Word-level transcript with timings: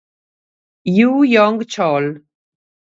Ju 0.95 1.11
Jong-chol 1.31 2.05